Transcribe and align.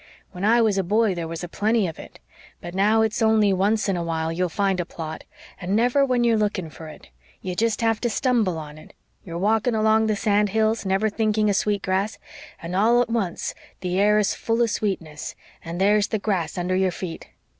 "When 0.31 0.43
I 0.43 0.63
was 0.63 0.79
a 0.79 0.83
boy 0.83 1.13
there 1.13 1.27
was 1.27 1.43
a 1.43 1.47
plenty 1.47 1.85
of 1.85 1.99
it. 1.99 2.17
But 2.59 2.73
now 2.73 3.03
it's 3.03 3.21
only 3.21 3.53
once 3.53 3.87
in 3.87 3.95
a 3.95 4.01
while 4.01 4.31
you'll 4.33 4.49
find 4.49 4.79
a 4.79 4.83
plot 4.85 5.25
and 5.59 5.75
never 5.75 6.03
when 6.03 6.23
you're 6.23 6.39
looking 6.39 6.71
for 6.71 6.87
it. 6.87 7.11
You 7.43 7.53
jest 7.53 7.81
have 7.81 8.01
to 8.01 8.09
stumble 8.09 8.57
on 8.57 8.79
it 8.79 8.93
you're 9.23 9.37
walking 9.37 9.75
along 9.75 10.01
on 10.01 10.07
the 10.07 10.15
sand 10.15 10.49
hills, 10.49 10.87
never 10.87 11.07
thinking 11.07 11.51
of 11.51 11.55
sweet 11.55 11.83
grass 11.83 12.17
and 12.63 12.75
all 12.75 13.03
at 13.03 13.11
once 13.11 13.53
the 13.81 13.99
air 13.99 14.17
is 14.17 14.33
full 14.33 14.63
of 14.63 14.71
sweetness 14.71 15.35
and 15.63 15.79
there's 15.79 16.07
the 16.07 16.17
grass 16.17 16.57
under 16.57 16.75
your 16.75 16.89
feet. 16.89 17.27